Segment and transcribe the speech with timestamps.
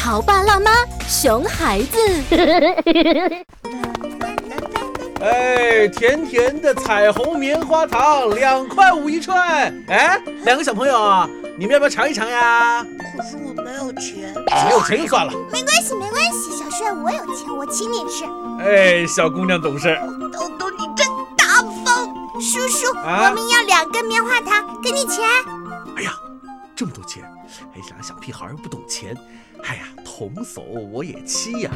[0.00, 0.70] 潮爸辣妈
[1.06, 1.98] 熊孩子。
[5.20, 9.38] 哎，甜甜的彩虹棉花糖，两块五一串。
[9.88, 11.28] 哎，两个小朋友啊，
[11.58, 12.82] 你们要不要尝一尝呀？
[13.14, 14.34] 可是我没有钱。
[14.46, 15.32] 没有钱就算了。
[15.52, 18.24] 没关系，没关系，小帅，我有钱，我请你吃。
[18.64, 20.00] 哎，小姑娘懂事。
[20.32, 21.06] 豆豆，你真
[21.36, 22.08] 大方。
[22.40, 25.28] 叔叔，我们要两根棉花糖，给你钱。
[25.94, 26.10] 哎呀，
[26.80, 27.22] 这么多钱！
[27.74, 29.14] 哎，两个小屁孩又不懂钱。
[29.64, 31.70] 哎呀，童叟我也欺呀！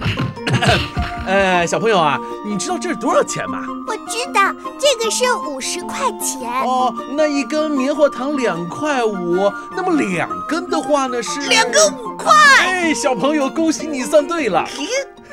[1.28, 3.66] 哎，小朋友啊，你知道这是多少钱吗？
[3.86, 6.40] 我知道，这个是五十块钱。
[6.62, 12.32] 哦，那一根棉花糖两块五，那么两根的话呢是两根五块。
[12.60, 14.64] 哎，小朋友，恭喜你算对了。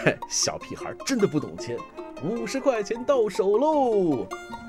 [0.03, 1.77] 嘿， 小屁孩真的不懂钱，
[2.21, 4.27] 五十块钱到手喽。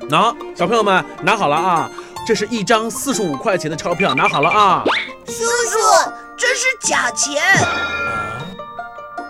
[0.09, 1.91] 拿，小朋友们拿好了啊，
[2.25, 4.85] 这是一张四十五块钱的钞票，拿好了啊。
[5.27, 6.13] 叔叔。
[6.37, 7.41] 这是假钱！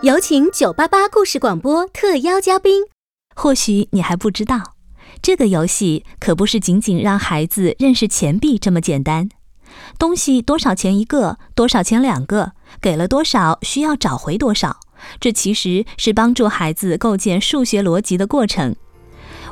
[0.01, 2.85] 有请九八八故事广播特邀嘉宾。
[3.35, 4.75] 或许你还不知道，
[5.21, 9.29] 这个游戏可不是仅仅让孩子认识钱币这么简单。
[9.99, 11.39] 东西多少钱一个？
[11.55, 12.53] 多少钱两个？
[12.81, 13.59] 给了多少？
[13.63, 14.81] 需要找回多少？
[15.21, 18.75] 这其实是帮助孩子构建数学逻辑的过程。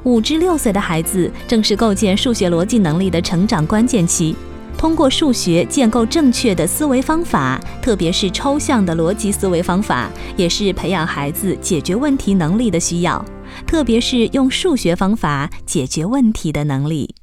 [0.04, 4.34] 五至六岁的孩子正是构建数学逻辑能力的成长关键期。
[4.78, 13.22] 通过数学建构正确的思维方法，特别是抽象的逻辑思维方法，也是培养孩子解决问题能力的需要，
[13.66, 17.14] 特别是用数学方法解决问题的能力。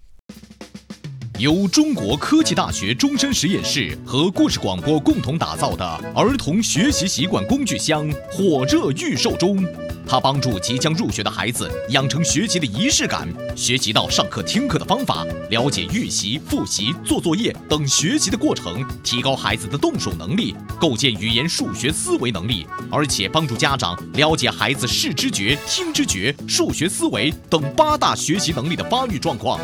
[1.40, 9.64] 由中国科技大学终身实验室和故事广播共同打造的儿童学习习惯工具箱火热预售中。
[10.08, 29.60] 它帮助即将入学的孩子养成学习的仪式感，学习到上课听课的方法，了解预习、复习、做作业等学习的过程，提高孩子的动手能力，构建语言数学思维能力，而且帮助家长了解孩子视知觉、听知觉、数学思维等八大学习能力的发育状况。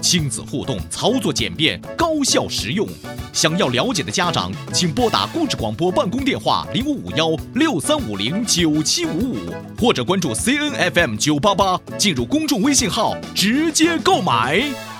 [0.00, 2.86] 亲子互动，操作简便，高效实用。
[3.32, 9.36] 想要了解的家长，请拨打故事广播办公电话零五五幺六三五零九七五五。
[9.78, 14.95] 或者关注 C N F M 九八八，进入公众微信号直接购买。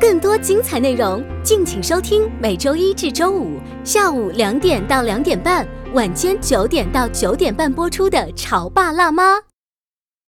[0.00, 9.36] 更多精彩内容，敬请收听每周一至周五下午两点到两点半，晚间九点到九点半播出的《潮爸辣妈》。